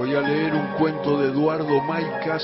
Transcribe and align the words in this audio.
Voy 0.00 0.14
a 0.14 0.22
leer 0.22 0.54
un 0.54 0.66
cuento 0.78 1.20
de 1.20 1.28
Eduardo 1.28 1.78
Maicas. 1.82 2.42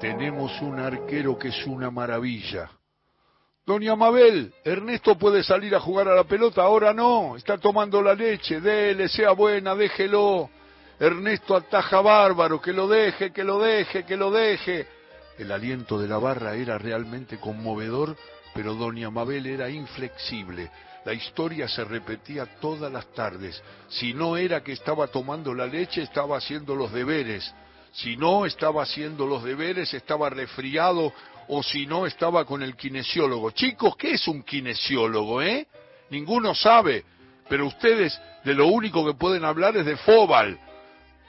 Tenemos 0.00 0.60
un 0.62 0.80
arquero 0.80 1.38
que 1.38 1.46
es 1.46 1.64
una 1.64 1.92
maravilla. 1.92 2.68
Doña 3.64 3.94
Mabel, 3.94 4.52
Ernesto 4.64 5.16
puede 5.16 5.44
salir 5.44 5.76
a 5.76 5.80
jugar 5.80 6.08
a 6.08 6.16
la 6.16 6.24
pelota, 6.24 6.62
ahora 6.62 6.92
no, 6.92 7.36
está 7.36 7.56
tomando 7.56 8.02
la 8.02 8.14
leche, 8.14 8.60
dele, 8.60 9.08
sea 9.08 9.30
buena, 9.30 9.76
déjelo. 9.76 10.50
Ernesto 10.98 11.54
ataja 11.54 12.00
bárbaro, 12.00 12.60
que 12.60 12.72
lo 12.72 12.88
deje, 12.88 13.30
que 13.30 13.44
lo 13.44 13.60
deje, 13.60 14.02
que 14.02 14.16
lo 14.16 14.32
deje. 14.32 14.88
El 15.38 15.52
aliento 15.52 16.00
de 16.00 16.08
la 16.08 16.18
barra 16.18 16.56
era 16.56 16.78
realmente 16.78 17.38
conmovedor, 17.38 18.16
pero 18.54 18.74
doña 18.74 19.10
Mabel 19.10 19.46
era 19.46 19.68
inflexible. 19.68 20.70
La 21.04 21.12
historia 21.12 21.68
se 21.68 21.84
repetía 21.84 22.46
todas 22.60 22.90
las 22.90 23.06
tardes. 23.12 23.62
Si 23.88 24.14
no 24.14 24.36
era 24.36 24.62
que 24.62 24.72
estaba 24.72 25.08
tomando 25.08 25.52
la 25.52 25.66
leche, 25.66 26.02
estaba 26.02 26.38
haciendo 26.38 26.74
los 26.74 26.92
deberes. 26.92 27.52
Si 27.92 28.16
no 28.16 28.46
estaba 28.46 28.84
haciendo 28.84 29.26
los 29.26 29.44
deberes, 29.44 29.92
estaba 29.92 30.30
resfriado 30.30 31.12
o 31.48 31.62
si 31.62 31.86
no 31.86 32.06
estaba 32.06 32.44
con 32.44 32.62
el 32.62 32.74
kinesiólogo. 32.76 33.50
Chicos, 33.50 33.96
¿qué 33.96 34.12
es 34.12 34.26
un 34.28 34.42
kinesiólogo, 34.42 35.42
eh? 35.42 35.66
Ninguno 36.10 36.54
sabe, 36.54 37.04
pero 37.48 37.66
ustedes 37.66 38.18
de 38.44 38.54
lo 38.54 38.68
único 38.68 39.04
que 39.04 39.14
pueden 39.14 39.44
hablar 39.44 39.76
es 39.76 39.84
de 39.84 39.96
Fobal. 39.96 40.58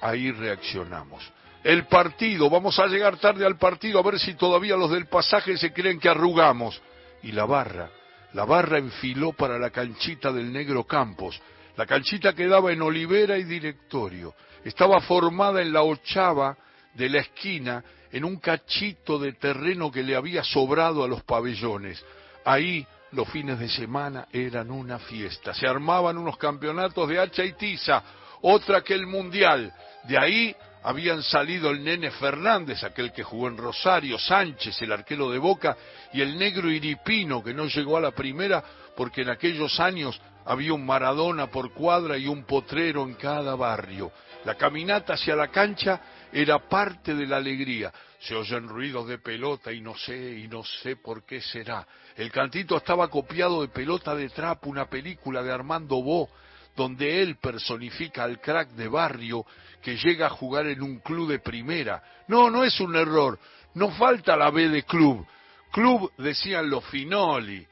Ahí 0.02 0.32
reaccionamos. 0.32 1.24
El 1.64 1.88
partido, 1.88 2.50
vamos 2.50 2.78
a 2.80 2.86
llegar 2.86 3.18
tarde 3.18 3.46
al 3.46 3.58
partido 3.58 4.00
a 4.00 4.04
ver 4.04 4.20
si 4.20 4.36
todavía 4.36 4.76
los 4.76 4.92
del 4.92 5.08
pasaje 5.08 5.58
se 5.58 5.74
creen 5.74 6.00
que 6.00 6.08
arrugamos. 6.08 6.80
Y 7.26 7.32
la 7.32 7.46
barra, 7.46 7.90
la 8.34 8.46
barra 8.46 8.78
enfiló 8.78 9.34
para 9.34 9.58
la 9.58 9.72
canchita 9.72 10.32
del 10.32 10.54
negro 10.54 10.84
Campos. 10.84 11.42
La 11.76 11.88
canchita 11.88 12.34
quedaba 12.34 12.72
en 12.72 12.84
Olivera 12.84 13.36
y 13.36 13.44
Directorio. 13.46 14.36
Estaba 14.64 15.02
formada 15.02 15.60
en 15.64 15.74
la 15.74 15.82
ochava 15.82 16.56
de 16.94 17.10
la 17.10 17.22
esquina, 17.22 17.84
en 18.12 18.26
un 18.26 18.38
cachito 18.38 19.18
de 19.18 19.34
terreno 19.34 19.92
que 19.92 20.04
le 20.04 20.16
había 20.16 20.44
sobrado 20.44 21.04
a 21.04 21.08
los 21.08 21.24
pabellones. 21.24 22.06
Ahí 22.46 22.86
los 23.12 23.28
fines 23.30 23.58
de 23.58 23.70
semana 23.70 24.28
eran 24.32 24.70
una 24.70 25.00
fiesta. 25.00 25.52
Se 25.56 25.66
armaban 25.66 26.20
unos 26.20 26.38
campeonatos 26.38 27.10
de 27.10 27.20
hacha 27.20 27.44
y 27.44 27.54
tiza, 27.54 28.04
otra 28.44 28.82
que 28.82 28.94
el 28.94 29.08
mundial. 29.08 29.74
De 30.04 30.16
ahí 30.16 30.56
habían 30.86 31.24
salido 31.24 31.72
el 31.72 31.84
nene 31.84 32.12
Fernández, 32.12 32.84
aquel 32.84 33.12
que 33.12 33.24
jugó 33.24 33.48
en 33.48 33.58
Rosario, 33.58 34.20
Sánchez, 34.20 34.84
el 34.84 34.92
arquero 34.92 35.32
de 35.32 35.40
Boca, 35.40 35.76
y 36.14 36.22
el 36.22 36.38
negro 36.38 36.70
Iripino, 36.70 37.44
que 37.44 37.56
no 37.56 37.66
llegó 37.66 37.98
a 37.98 38.02
la 38.02 38.12
primera 38.12 38.64
porque 38.96 39.24
en 39.24 39.30
aquellos 39.30 39.80
años 39.80 40.22
había 40.46 40.74
un 40.74 40.86
Maradona 40.86 41.48
por 41.48 41.74
cuadra 41.74 42.20
y 42.20 42.28
un 42.28 42.44
potrero 42.44 43.02
en 43.02 43.16
cada 43.16 43.56
barrio. 43.56 44.12
La 44.46 44.54
caminata 44.54 45.14
hacia 45.14 45.36
la 45.36 45.48
cancha 45.48 46.00
era 46.32 46.60
parte 46.70 47.16
de 47.16 47.26
la 47.26 47.38
alegría. 47.38 47.92
Se 48.20 48.36
oyen 48.36 48.68
ruidos 48.68 49.08
de 49.08 49.18
pelota 49.18 49.74
y 49.74 49.82
no 49.82 49.98
sé, 49.98 50.38
y 50.38 50.48
no 50.48 50.64
sé 50.64 50.98
por 50.98 51.26
qué 51.26 51.42
será. 51.42 51.88
El 52.16 52.32
cantito 52.32 52.78
estaba 52.78 53.08
copiado 53.08 53.64
de 53.64 53.70
Pelota 53.70 54.14
de 54.14 54.30
Trapo, 54.30 54.70
una 54.70 54.86
película 54.88 55.42
de 55.42 55.52
Armando 55.52 56.04
Bo, 56.04 56.30
donde 56.76 57.22
él 57.22 57.38
personifica 57.38 58.24
al 58.24 58.40
crack 58.42 58.70
de 58.72 58.88
barrio 58.88 59.46
que 59.82 59.98
llega 59.98 60.28
a 60.28 60.32
jugar 60.32 60.68
en 60.68 60.82
un 60.82 61.00
club 61.00 61.30
de 61.30 61.40
primera. 61.40 62.04
No, 62.28 62.50
no 62.50 62.64
es 62.64 62.80
un 62.80 62.96
error, 62.96 63.40
no 63.76 63.92
falta 63.92 64.36
la 64.36 64.50
B 64.50 64.70
de 64.70 64.84
club. 64.84 65.26
Club 65.72 66.12
decían 66.18 66.70
los 66.70 66.84
Finoli, 66.86 67.66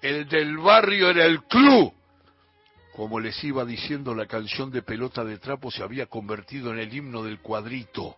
el 0.00 0.28
del 0.28 0.56
barrio 0.58 1.10
era 1.10 1.24
el 1.24 1.42
club. 1.44 1.92
Como 2.94 3.20
les 3.20 3.42
iba 3.44 3.64
diciendo, 3.64 4.14
la 4.14 4.26
canción 4.26 4.70
de 4.70 4.82
pelota 4.82 5.24
de 5.24 5.38
trapo 5.38 5.70
se 5.70 5.82
había 5.82 6.06
convertido 6.06 6.72
en 6.72 6.78
el 6.78 6.92
himno 6.92 7.22
del 7.22 7.40
cuadrito. 7.40 8.16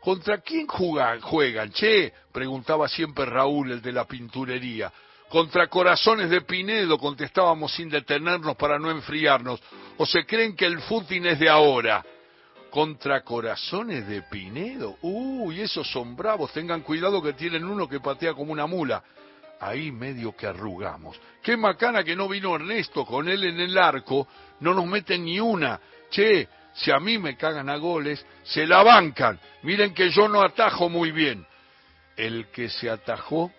¿Contra 0.00 0.38
quién 0.38 0.66
juegan, 0.66 1.20
juegan? 1.20 1.70
Che, 1.72 2.12
preguntaba 2.32 2.88
siempre 2.88 3.26
Raúl, 3.26 3.72
el 3.72 3.82
de 3.82 3.92
la 3.92 4.06
pinturería. 4.06 4.92
Contra 5.28 5.66
corazones 5.66 6.30
de 6.30 6.40
Pinedo, 6.40 6.98
contestábamos 6.98 7.74
sin 7.74 7.90
detenernos 7.90 8.56
para 8.56 8.78
no 8.78 8.90
enfriarnos. 8.90 9.60
¿O 9.98 10.06
se 10.06 10.24
creen 10.24 10.56
que 10.56 10.64
el 10.64 10.80
fútbol 10.80 11.26
es 11.26 11.38
de 11.38 11.50
ahora? 11.50 12.04
Contra 12.70 13.22
corazones 13.22 14.08
de 14.08 14.22
Pinedo. 14.22 14.96
Uy, 15.02 15.60
esos 15.60 15.90
son 15.90 16.16
bravos. 16.16 16.52
Tengan 16.52 16.80
cuidado 16.80 17.22
que 17.22 17.34
tienen 17.34 17.64
uno 17.64 17.86
que 17.86 18.00
patea 18.00 18.32
como 18.32 18.52
una 18.52 18.66
mula. 18.66 19.02
Ahí 19.60 19.92
medio 19.92 20.34
que 20.34 20.46
arrugamos. 20.46 21.20
Qué 21.42 21.56
macana 21.58 22.04
que 22.04 22.16
no 22.16 22.26
vino 22.26 22.54
Ernesto 22.54 23.04
con 23.04 23.28
él 23.28 23.44
en 23.44 23.60
el 23.60 23.76
arco. 23.76 24.28
No 24.60 24.72
nos 24.72 24.86
meten 24.86 25.24
ni 25.24 25.38
una. 25.38 25.78
Che, 26.10 26.48
si 26.72 26.90
a 26.90 26.98
mí 27.00 27.18
me 27.18 27.36
cagan 27.36 27.68
a 27.68 27.76
goles, 27.76 28.24
se 28.44 28.66
la 28.66 28.82
bancan. 28.82 29.38
Miren 29.62 29.92
que 29.92 30.08
yo 30.10 30.26
no 30.26 30.40
atajo 30.40 30.88
muy 30.88 31.10
bien. 31.10 31.46
El 32.16 32.46
que 32.46 32.70
se 32.70 32.88
atajó 32.88 33.52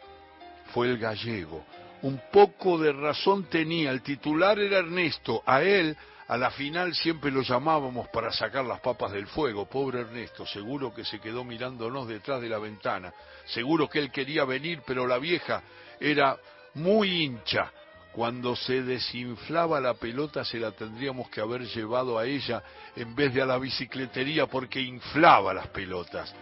fue 0.74 0.88
el 0.88 0.97
gallego. 0.97 1.63
Un 2.02 2.22
poco 2.31 2.78
de 2.78 2.94
razón 2.94 3.46
tenía. 3.46 3.91
El 3.91 4.02
titular 4.02 4.57
era 4.59 4.80
Ernesto. 4.80 5.44
A 5.46 5.62
él, 5.62 5.97
a 6.28 6.38
la 6.38 6.52
final, 6.52 6.96
siempre 6.96 7.31
lo 7.31 7.41
llamábamos 7.41 8.07
para 8.09 8.31
sacar 8.31 8.66
las 8.66 8.80
papas 8.80 9.12
del 9.12 9.28
fuego. 9.28 9.66
Pobre 9.66 10.02
Ernesto, 10.02 10.46
seguro 10.46 10.94
que 10.94 11.03
se 11.03 11.19
quedó 11.19 11.44
mirándonos 11.44 12.07
detrás 12.07 12.41
de 12.41 12.50
la 12.50 12.59
ventana. 12.59 13.13
Seguro 13.46 13.90
que 13.90 14.00
él 14.00 14.12
quería 14.12 14.46
venir, 14.46 14.81
pero 14.85 15.06
la 15.07 15.18
vieja 15.18 15.62
era 16.00 16.38
muy 16.75 17.24
hincha. 17.24 17.72
Cuando 18.12 18.56
se 18.56 18.81
desinflaba 18.81 19.80
la 19.80 19.94
pelota 19.94 20.44
se 20.44 20.59
la 20.59 20.72
tendríamos 20.72 21.30
que 21.30 21.41
haber 21.41 21.62
llevado 21.68 22.18
a 22.18 22.25
ella 22.25 22.63
en 22.96 23.13
vez 23.16 23.34
de 23.34 23.41
a 23.41 23.46
la 23.46 23.59
bicicletería 23.59 24.47
porque 24.47 24.81
inflaba 24.81 25.53
las 25.53 25.68
pelotas. 25.68 26.34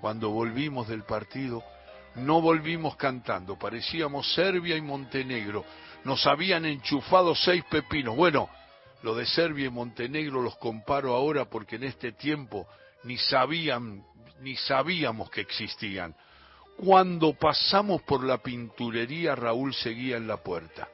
Cuando 0.00 0.30
volvimos 0.30 0.88
del 0.88 1.04
partido, 1.04 1.62
no 2.16 2.40
volvimos 2.40 2.96
cantando, 2.96 3.58
parecíamos 3.58 4.32
Serbia 4.34 4.76
y 4.76 4.82
Montenegro. 4.82 5.64
Nos 6.04 6.26
habían 6.26 6.64
enchufado 6.64 7.34
seis 7.34 7.64
pepinos. 7.70 8.16
Bueno, 8.16 8.48
lo 9.02 9.14
de 9.14 9.26
Serbia 9.26 9.66
y 9.66 9.70
Montenegro 9.70 10.42
los 10.42 10.56
comparo 10.56 11.14
ahora 11.14 11.46
porque 11.46 11.76
en 11.76 11.84
este 11.84 12.12
tiempo 12.12 12.66
ni 13.04 13.16
sabían, 13.18 14.04
ni 14.40 14.56
sabíamos 14.56 15.30
que 15.30 15.40
existían. 15.40 16.14
Cuando 16.76 17.34
pasamos 17.34 18.02
por 18.02 18.24
la 18.24 18.38
pinturería, 18.38 19.34
Raúl 19.34 19.74
seguía 19.74 20.16
en 20.16 20.26
la 20.26 20.38
puerta. 20.38 20.88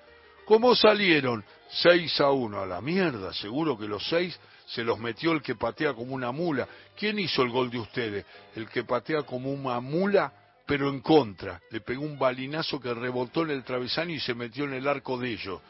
¿Cómo 0.45 0.75
salieron? 0.75 1.45
Seis 1.71 2.21
a 2.21 2.31
uno. 2.31 2.61
A 2.61 2.67
la 2.67 2.81
mierda, 2.81 3.33
seguro 3.35 3.79
que 3.79 3.87
los 3.87 4.07
seis 4.09 4.39
se 4.67 4.83
los 4.83 4.99
metió 4.99 5.33
el 5.33 5.43
que 5.43 5.55
patea 5.55 5.95
como 5.95 6.15
una 6.15 6.33
mula. 6.33 6.69
¿Quién 6.97 7.19
hizo 7.19 7.43
el 7.43 7.51
gol 7.51 7.71
de 7.71 7.79
ustedes? 7.79 8.27
El 8.55 8.69
que 8.69 8.85
patea 8.85 9.23
como 9.23 9.51
una 9.51 9.81
mula, 9.81 10.33
pero 10.69 10.91
en 10.91 11.01
contra. 11.01 11.63
Le 11.71 11.81
pegó 11.81 12.03
un 12.03 12.19
balinazo 12.19 12.79
que 12.79 12.93
rebotó 12.93 13.43
en 13.43 13.51
el 13.51 13.65
travesaño 13.65 14.15
y 14.15 14.21
se 14.21 14.35
metió 14.35 14.65
en 14.65 14.75
el 14.75 14.87
arco 14.87 15.17
de 15.17 15.33
ellos. 15.33 15.63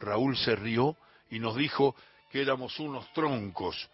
Raúl 0.00 0.36
se 0.36 0.56
rió 0.56 0.96
y 1.30 1.38
nos 1.38 1.54
dijo 1.54 1.94
que 2.32 2.42
éramos 2.42 2.78
unos 2.80 3.10
troncos. 3.14 3.88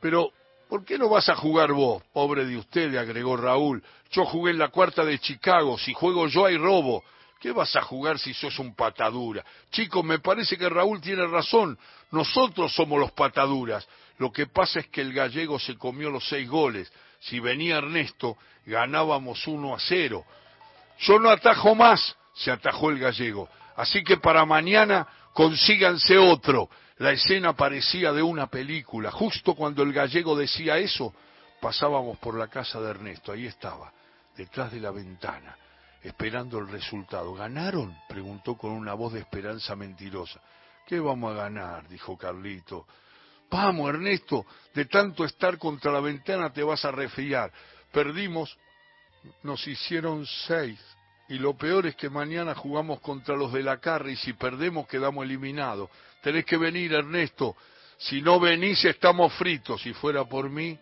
Pero 0.00 0.30
¿Por 0.68 0.84
qué 0.84 0.98
no 0.98 1.10
vas 1.10 1.28
a 1.28 1.36
jugar 1.36 1.72
vos? 1.72 2.02
Pobre 2.12 2.46
de 2.46 2.56
usted, 2.56 2.90
le 2.90 2.98
agregó 2.98 3.36
Raúl. 3.36 3.82
Yo 4.10 4.24
jugué 4.24 4.50
en 4.50 4.58
la 4.58 4.68
cuarta 4.68 5.04
de 5.04 5.18
Chicago. 5.18 5.78
Si 5.78 5.92
juego 5.92 6.26
yo 6.26 6.46
hay 6.46 6.56
robo. 6.56 7.04
¿Qué 7.38 7.52
vas 7.52 7.76
a 7.76 7.82
jugar 7.82 8.18
si 8.18 8.32
sos 8.32 8.58
un 8.58 8.74
patadura? 8.74 9.44
Chicos, 9.70 10.02
me 10.02 10.18
parece 10.18 10.56
que 10.56 10.68
Raúl 10.68 11.00
tiene 11.00 11.26
razón. 11.26 11.78
Nosotros 12.10 12.74
somos 12.74 12.98
los 12.98 13.12
pataduras. 13.12 13.86
Lo 14.18 14.32
que 14.32 14.46
pasa 14.46 14.80
es 14.80 14.88
que 14.88 15.02
el 15.02 15.12
gallego 15.12 15.58
se 15.58 15.76
comió 15.76 16.10
los 16.10 16.26
seis 16.26 16.48
goles. 16.48 16.90
Si 17.24 17.40
venía 17.40 17.78
Ernesto, 17.78 18.36
ganábamos 18.66 19.46
uno 19.46 19.74
a 19.74 19.78
cero. 19.80 20.24
Yo 21.00 21.18
no 21.18 21.30
atajo 21.30 21.74
más, 21.74 22.16
se 22.34 22.50
atajó 22.50 22.90
el 22.90 22.98
gallego. 22.98 23.48
Así 23.76 24.04
que 24.04 24.18
para 24.18 24.44
mañana 24.44 25.06
consíganse 25.32 26.18
otro. 26.18 26.68
La 26.98 27.12
escena 27.12 27.54
parecía 27.54 28.12
de 28.12 28.22
una 28.22 28.46
película. 28.46 29.10
Justo 29.10 29.54
cuando 29.54 29.82
el 29.82 29.92
gallego 29.92 30.36
decía 30.36 30.76
eso, 30.76 31.14
pasábamos 31.60 32.18
por 32.18 32.38
la 32.38 32.48
casa 32.48 32.80
de 32.80 32.90
Ernesto. 32.90 33.32
Ahí 33.32 33.46
estaba, 33.46 33.92
detrás 34.36 34.70
de 34.70 34.80
la 34.80 34.90
ventana, 34.90 35.56
esperando 36.02 36.58
el 36.58 36.68
resultado. 36.68 37.34
¿Ganaron? 37.34 37.96
preguntó 38.08 38.56
con 38.56 38.70
una 38.72 38.94
voz 38.94 39.14
de 39.14 39.20
esperanza 39.20 39.74
mentirosa. 39.74 40.40
¿Qué 40.86 41.00
vamos 41.00 41.32
a 41.32 41.36
ganar? 41.44 41.88
dijo 41.88 42.16
Carlito. 42.18 42.86
Vamos, 43.50 43.88
Ernesto, 43.88 44.46
de 44.74 44.86
tanto 44.86 45.24
estar 45.24 45.58
contra 45.58 45.92
la 45.92 46.00
ventana 46.00 46.52
te 46.52 46.62
vas 46.62 46.84
a 46.84 46.90
resfriar. 46.90 47.52
Perdimos, 47.92 48.56
nos 49.42 49.66
hicieron 49.66 50.26
seis. 50.46 50.80
Y 51.28 51.38
lo 51.38 51.56
peor 51.56 51.86
es 51.86 51.96
que 51.96 52.10
mañana 52.10 52.54
jugamos 52.54 53.00
contra 53.00 53.36
los 53.36 53.52
de 53.52 53.62
la 53.62 53.78
carre 53.78 54.12
y 54.12 54.16
si 54.16 54.34
perdemos 54.34 54.86
quedamos 54.86 55.24
eliminados. 55.24 55.88
Tenés 56.22 56.44
que 56.44 56.56
venir, 56.56 56.92
Ernesto. 56.92 57.56
Si 57.96 58.20
no 58.20 58.38
venís 58.38 58.84
estamos 58.84 59.32
fritos. 59.34 59.80
Si 59.80 59.94
fuera 59.94 60.24
por 60.24 60.50
mí, 60.50 60.78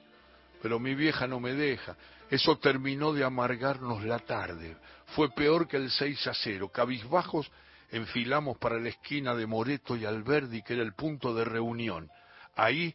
pero 0.60 0.78
mi 0.78 0.94
vieja 0.94 1.26
no 1.26 1.38
me 1.38 1.52
deja. 1.52 1.96
Eso 2.30 2.58
terminó 2.58 3.12
de 3.12 3.24
amargarnos 3.24 4.02
la 4.04 4.18
tarde. 4.18 4.76
Fue 5.14 5.30
peor 5.30 5.68
que 5.68 5.76
el 5.76 5.90
6 5.90 6.26
a 6.26 6.34
0. 6.34 6.70
Cabizbajos 6.72 7.50
enfilamos 7.90 8.56
para 8.56 8.80
la 8.80 8.88
esquina 8.88 9.34
de 9.34 9.46
Moreto 9.46 9.96
y 9.96 10.06
Alberdi, 10.06 10.62
que 10.62 10.72
era 10.72 10.82
el 10.82 10.94
punto 10.94 11.34
de 11.34 11.44
reunión. 11.44 12.10
Ahí 12.54 12.94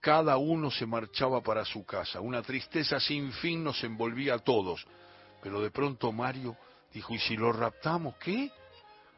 cada 0.00 0.36
uno 0.36 0.70
se 0.70 0.86
marchaba 0.86 1.40
para 1.40 1.64
su 1.64 1.84
casa. 1.84 2.20
Una 2.20 2.42
tristeza 2.42 3.00
sin 3.00 3.32
fin 3.32 3.64
nos 3.64 3.82
envolvía 3.82 4.34
a 4.34 4.38
todos. 4.38 4.86
Pero 5.42 5.60
de 5.60 5.70
pronto 5.70 6.12
Mario 6.12 6.56
dijo, 6.92 7.14
¿y 7.14 7.18
si 7.18 7.36
lo 7.36 7.52
raptamos 7.52 8.16
qué? 8.16 8.50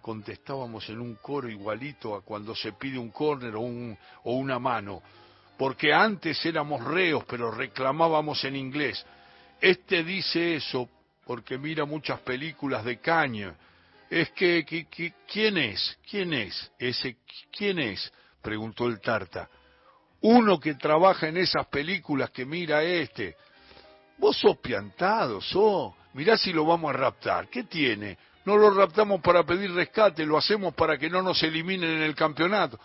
Contestábamos 0.00 0.88
en 0.88 1.00
un 1.00 1.16
coro 1.16 1.48
igualito 1.48 2.14
a 2.14 2.22
cuando 2.22 2.54
se 2.54 2.72
pide 2.72 2.98
un 2.98 3.10
córner 3.10 3.56
o, 3.56 3.60
un, 3.60 3.96
o 4.24 4.34
una 4.34 4.58
mano. 4.58 5.02
Porque 5.58 5.92
antes 5.92 6.44
éramos 6.46 6.82
reos, 6.84 7.24
pero 7.28 7.50
reclamábamos 7.50 8.42
en 8.44 8.56
inglés. 8.56 9.04
Este 9.60 10.04
dice 10.04 10.56
eso 10.56 10.88
porque 11.26 11.58
mira 11.58 11.84
muchas 11.84 12.20
películas 12.20 12.84
de 12.84 13.00
caña. 13.00 13.54
Es 14.08 14.30
que, 14.30 14.64
¿quién 15.26 15.58
es? 15.58 15.98
¿Quién 16.08 16.32
es? 16.32 16.72
Ese, 16.78 17.18
¿quién 17.50 17.78
es? 17.78 18.10
preguntó 18.40 18.86
el 18.86 19.00
Tarta. 19.00 19.50
Uno 20.20 20.58
que 20.58 20.74
trabaja 20.74 21.28
en 21.28 21.36
esas 21.36 21.66
películas 21.66 22.30
que 22.30 22.44
mira 22.44 22.82
este. 22.82 23.36
Vos 24.18 24.36
sos 24.36 24.58
piantado, 24.58 25.40
sos. 25.40 25.94
Mirá 26.14 26.36
si 26.36 26.52
lo 26.52 26.64
vamos 26.64 26.90
a 26.90 26.96
raptar. 26.96 27.48
¿Qué 27.48 27.64
tiene? 27.64 28.18
No 28.44 28.56
lo 28.56 28.70
raptamos 28.70 29.20
para 29.20 29.44
pedir 29.44 29.72
rescate, 29.72 30.24
lo 30.24 30.38
hacemos 30.38 30.74
para 30.74 30.98
que 30.98 31.08
no 31.08 31.22
nos 31.22 31.42
eliminen 31.42 31.90
en 31.90 32.02
el 32.02 32.14
campeonato. 32.14 32.78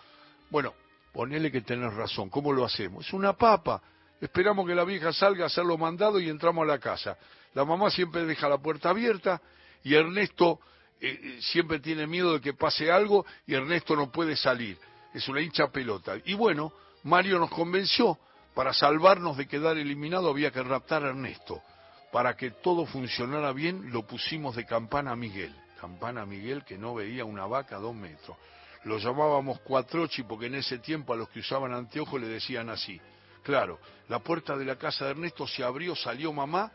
Bueno, 0.49 0.73
ponele 1.11 1.51
que 1.51 1.61
tenés 1.61 1.93
razón. 1.93 2.29
¿Cómo 2.29 2.51
lo 2.51 2.65
hacemos? 2.65 3.07
Es 3.07 3.13
una 3.13 3.33
papa. 3.33 3.81
Esperamos 4.21 4.67
que 4.67 4.75
la 4.75 4.83
vieja 4.83 5.11
salga 5.11 5.45
a 5.45 5.47
hacerlo 5.47 5.77
mandado 5.77 6.19
y 6.19 6.29
entramos 6.29 6.63
a 6.63 6.67
la 6.67 6.79
casa. 6.79 7.17
La 7.53 7.65
mamá 7.65 7.89
siempre 7.89 8.25
deja 8.25 8.47
la 8.47 8.57
puerta 8.57 8.89
abierta 8.89 9.41
y 9.83 9.95
Ernesto 9.95 10.59
eh, 11.01 11.19
eh, 11.21 11.37
siempre 11.41 11.79
tiene 11.79 12.07
miedo 12.07 12.33
de 12.33 12.41
que 12.41 12.53
pase 12.53 12.91
algo 12.91 13.25
y 13.45 13.55
Ernesto 13.55 13.95
no 13.95 14.11
puede 14.11 14.35
salir. 14.35 14.77
Es 15.13 15.27
una 15.27 15.41
hincha 15.41 15.67
pelota. 15.67 16.15
Y 16.25 16.33
bueno, 16.33 16.71
Mario 17.03 17.39
nos 17.39 17.49
convenció, 17.49 18.17
para 18.53 18.73
salvarnos 18.73 19.37
de 19.37 19.47
quedar 19.47 19.77
eliminado 19.77 20.29
había 20.29 20.51
que 20.51 20.63
raptar 20.63 21.03
a 21.03 21.09
Ernesto. 21.09 21.61
Para 22.11 22.35
que 22.35 22.51
todo 22.51 22.85
funcionara 22.85 23.51
bien, 23.51 23.91
lo 23.91 24.05
pusimos 24.05 24.55
de 24.55 24.65
campana 24.65 25.11
a 25.11 25.15
Miguel. 25.15 25.55
Campana 25.81 26.21
a 26.21 26.25
Miguel 26.25 26.63
que 26.63 26.77
no 26.77 26.93
veía 26.93 27.25
una 27.25 27.45
vaca 27.45 27.77
a 27.77 27.79
dos 27.79 27.95
metros. 27.95 28.37
Lo 28.83 28.99
llamábamos 28.99 29.59
cuatrochi 29.61 30.23
porque 30.23 30.45
en 30.45 30.55
ese 30.55 30.77
tiempo 30.79 31.13
a 31.13 31.15
los 31.15 31.29
que 31.29 31.39
usaban 31.39 31.73
anteojos 31.73 32.21
le 32.21 32.27
decían 32.27 32.69
así. 32.69 32.99
Claro, 33.43 33.79
la 34.07 34.19
puerta 34.19 34.55
de 34.55 34.65
la 34.65 34.77
casa 34.77 35.05
de 35.05 35.11
Ernesto 35.11 35.47
se 35.47 35.63
abrió, 35.63 35.95
salió 35.95 36.31
mamá, 36.31 36.71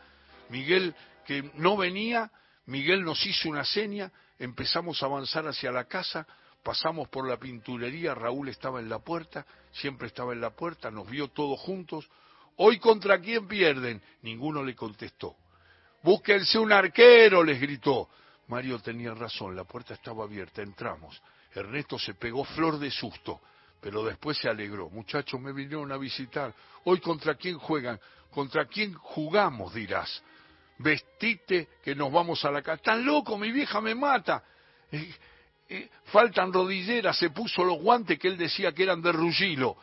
Miguel 0.51 0.95
que 1.25 1.51
no 1.55 1.77
venía, 1.77 2.31
Miguel 2.67 3.05
nos 3.05 3.25
hizo 3.25 3.49
una 3.49 3.65
seña, 3.65 4.11
empezamos 4.39 5.03
a 5.03 5.07
avanzar 5.07 5.47
hacia 5.47 5.71
la 5.71 5.85
casa, 5.85 6.27
pasamos 6.63 7.09
por 7.09 7.29
la 7.29 7.39
pinturería, 7.39 8.15
Raúl 8.15 8.49
estaba 8.49 8.81
en 8.81 8.89
la 8.89 8.99
puerta, 8.99 9.47
siempre 9.73 10.09
estaba 10.09 10.33
en 10.33 10.41
la 10.41 10.51
puerta, 10.51 10.91
nos 10.91 11.09
vio 11.09 11.29
todos 11.29 11.59
juntos. 11.61 12.09
Hoy 12.57 12.79
contra 12.79 13.21
quién 13.21 13.47
pierden? 13.47 14.03
Ninguno 14.23 14.63
le 14.63 14.75
contestó. 14.75 15.37
Búsquense 16.03 16.59
un 16.59 16.73
arquero, 16.73 17.43
les 17.43 17.61
gritó. 17.61 18.09
Mario 18.49 18.79
tenía 18.81 19.15
razón, 19.15 19.55
la 19.55 19.65
puerta 19.65 19.95
estaba 19.95 20.25
abierta, 20.25 20.63
entramos. 20.63 21.21
Ernesto 21.55 21.99
se 21.99 22.15
pegó 22.15 22.45
flor 22.45 22.79
de 22.79 22.91
susto, 22.91 23.41
pero 23.81 24.05
después 24.05 24.39
se 24.39 24.49
alegró. 24.49 24.89
Muchachos, 24.91 25.41
me 25.41 25.53
vinieron 25.53 25.91
a 25.93 25.97
visitar. 25.97 26.55
Hoy 26.85 27.01
contra 27.01 27.35
quién 27.35 27.59
juegan, 27.59 28.01
contra 28.31 28.67
quién 28.67 28.95
jugamos, 28.95 29.75
dirás. 29.75 30.23
Vestite 30.79 31.69
que 31.83 31.95
nos 31.95 32.13
vamos 32.13 32.45
a 32.45 32.51
la 32.51 32.63
casa. 32.63 32.83
Tan 32.83 33.05
loco, 33.05 33.37
mi 33.37 33.51
vieja 33.51 33.81
me 33.81 33.95
mata. 33.95 34.43
Eh, 34.91 35.15
faltan 36.05 36.53
rodilleras, 36.53 37.19
se 37.19 37.31
puso 37.31 37.65
los 37.65 37.79
guantes 37.79 38.19
que 38.19 38.29
él 38.29 38.37
decía 38.37 38.73
que 38.73 38.83
eran 38.83 39.03
de 39.03 39.13
Rugilo. 39.13 39.77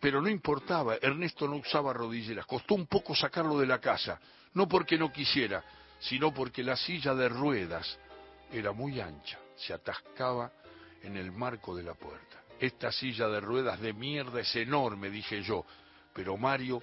Pero 0.00 0.20
no 0.20 0.28
importaba, 0.28 0.96
Ernesto 0.96 1.48
no 1.48 1.56
usaba 1.56 1.92
rodilleras, 1.92 2.46
costó 2.46 2.74
un 2.74 2.86
poco 2.86 3.14
sacarlo 3.14 3.58
de 3.58 3.66
la 3.66 3.80
casa, 3.80 4.20
no 4.54 4.68
porque 4.68 4.96
no 4.98 5.12
quisiera, 5.12 5.64
sino 5.98 6.32
porque 6.32 6.62
la 6.62 6.76
silla 6.76 7.14
de 7.14 7.28
ruedas 7.28 7.98
era 8.52 8.72
muy 8.72 9.00
ancha, 9.00 9.38
se 9.56 9.72
atascaba 9.72 10.52
en 11.02 11.16
el 11.16 11.32
marco 11.32 11.74
de 11.74 11.82
la 11.82 11.94
puerta. 11.94 12.42
Esta 12.60 12.92
silla 12.92 13.28
de 13.28 13.40
ruedas 13.40 13.80
de 13.80 13.92
mierda 13.92 14.40
es 14.40 14.54
enorme, 14.56 15.10
dije 15.10 15.42
yo, 15.42 15.64
pero 16.12 16.36
Mario 16.36 16.82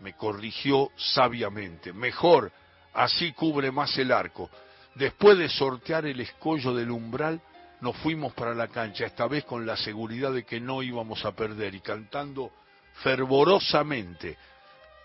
me 0.00 0.14
corrigió 0.14 0.90
sabiamente. 0.96 1.92
Mejor, 1.92 2.50
así 2.94 3.32
cubre 3.32 3.70
más 3.70 3.96
el 3.98 4.12
arco. 4.12 4.48
Después 4.94 5.38
de 5.38 5.48
sortear 5.48 6.06
el 6.06 6.20
escollo 6.20 6.74
del 6.74 6.90
umbral, 6.90 7.40
nos 7.80 7.96
fuimos 7.98 8.32
para 8.34 8.54
la 8.54 8.68
cancha, 8.68 9.06
esta 9.06 9.26
vez 9.26 9.44
con 9.44 9.64
la 9.64 9.76
seguridad 9.76 10.32
de 10.32 10.44
que 10.44 10.60
no 10.60 10.82
íbamos 10.82 11.24
a 11.24 11.32
perder 11.32 11.74
y 11.74 11.80
cantando 11.80 12.50
fervorosamente, 13.02 14.36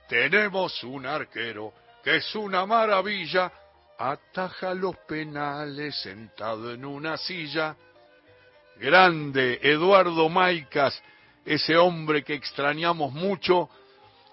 tenemos 0.10 0.84
un 0.84 1.06
arquero 1.06 1.74
que 2.04 2.18
es 2.18 2.36
una 2.36 2.66
maravilla, 2.66 3.52
ataja 3.98 4.74
los 4.74 4.96
penales 5.08 5.96
sentado 6.02 6.72
en 6.72 6.86
una 6.86 7.18
silla. 7.18 7.76
Grande 8.78 9.60
Eduardo 9.64 10.28
Maicas, 10.30 11.02
ese 11.46 11.78
hombre 11.78 12.24
que 12.24 12.34
extrañamos 12.34 13.14
mucho, 13.14 13.70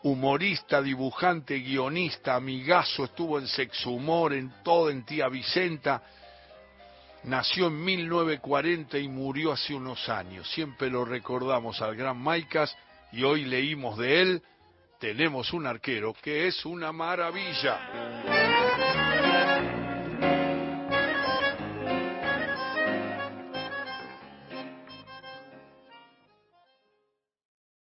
humorista, 0.04 0.82
dibujante, 0.82 1.58
guionista, 1.58 2.34
amigazo, 2.34 3.04
estuvo 3.04 3.38
en 3.38 3.46
Sexo 3.46 3.90
Humor, 3.90 4.32
en 4.32 4.52
todo, 4.62 4.90
en 4.90 5.04
Tía 5.04 5.28
Vicenta. 5.28 6.02
Nació 7.24 7.68
en 7.68 7.84
1940 7.84 8.98
y 8.98 9.08
murió 9.08 9.52
hace 9.52 9.74
unos 9.74 10.08
años. 10.08 10.50
Siempre 10.50 10.90
lo 10.90 11.04
recordamos 11.04 11.80
al 11.80 11.94
gran 11.94 12.18
Maicas 12.18 12.76
y 13.12 13.22
hoy 13.22 13.44
leímos 13.44 13.96
de 13.98 14.22
él. 14.22 14.42
Tenemos 14.98 15.52
un 15.52 15.66
arquero 15.66 16.14
que 16.20 16.48
es 16.48 16.64
una 16.64 16.92
maravilla. 16.92 18.51